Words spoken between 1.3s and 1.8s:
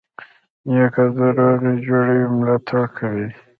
روغي